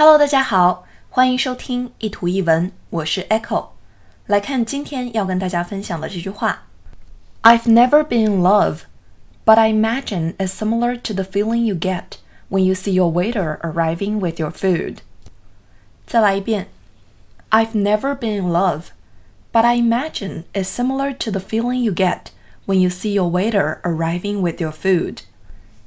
[0.00, 3.68] Hello，大家好，欢迎收听一图一文，我是 Echo。
[4.26, 6.64] 来看今天要跟大家分享的这句话：
[7.40, 8.80] I've never been in love,
[9.46, 12.18] but I imagine it's similar to the feeling you get
[12.50, 14.98] when you see your waiter arriving with your food。
[16.06, 16.66] 再来一遍：
[17.48, 18.88] I've never been in love,
[19.50, 22.26] but I imagine it's similar to the feeling you get
[22.66, 25.20] when you see your waiter arriving with your food。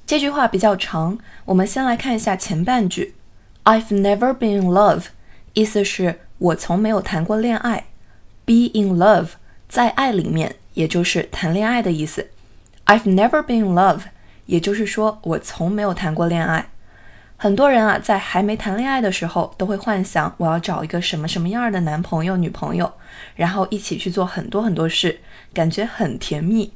[0.08, 3.14] 这句话比较长，我们先来看一下前半句。
[3.65, 5.07] I've never been in love，
[5.55, 7.87] 意思是我从没有谈过恋爱。
[8.45, 9.29] Be in love，
[9.69, 12.29] 在爱里面，也就是谈恋爱的意思。
[12.85, 14.01] I've never been in love，
[14.45, 16.67] 也就是说我从没有谈过恋爱。
[17.39, 22.93] 很多人啊，在还没谈恋爱的时候，都会幻想我要找一个什么什么样的男朋友、女朋友，
[23.35, 25.21] 然后一起去做很多很多事，
[25.55, 26.71] 感觉很甜蜜。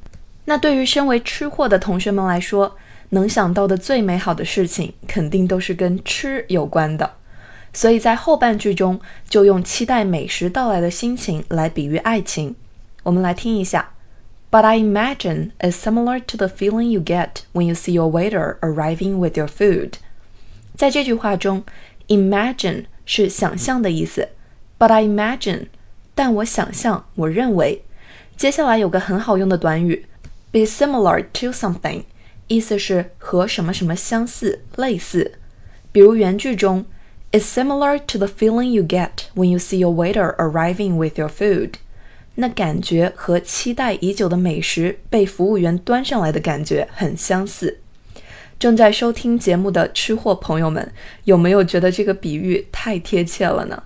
[0.47, 2.75] 那对于身为吃货的同学们来说，
[3.11, 7.15] 能想到的最美好的事情，肯定都是跟吃有关的，
[7.73, 12.55] 所以在后半句中就用期待美食到来的心情来比喻爱情。
[13.03, 13.91] 我们来听一下
[14.51, 19.19] ：But I imagine is similar to the feeling you get when you see your waiter arriving
[19.19, 19.93] with your food。
[20.77, 21.65] 在这句话中
[22.09, 24.29] ，imagine 是想象的意思
[24.79, 25.67] ，But I imagine，
[26.15, 27.83] 但我想象，我认为。
[28.37, 30.07] 接下来有个很好用的短语
[30.53, 32.05] ，be similar to something。
[32.49, 35.33] 意思是和什么什么相似、类似。
[35.93, 36.85] 比如原句中
[37.31, 41.75] ，It's similar to the feeling you get when you see your waiter arriving with your food。
[42.35, 47.81] 那感觉和期待已久的美食被服务员端上来的感觉很相似。
[48.59, 50.93] 正在收听节目的吃货朋友们，
[51.25, 53.83] 有没有觉得这个比喻太贴切了呢？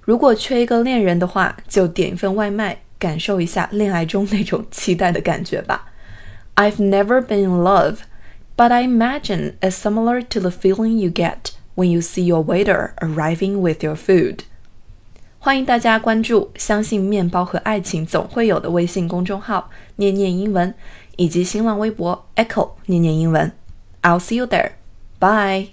[0.00, 5.89] 如果缺一个恋人的话，就点一份外卖，感受一下恋爱中那种期待的感觉吧。
[6.59, 7.99] I've never been in love,
[8.55, 12.93] but I imagine it's similar to the feeling you get when you see your waiter
[13.01, 14.41] arriving with your food.
[15.39, 20.73] 欢迎大家关注“相信面包和爱情总会有”的微信公众号“念念英文”，
[21.17, 23.51] 以及新浪微博 “Echo 念念英文”。
[24.01, 24.71] I'll see you there.
[25.19, 25.69] Bye.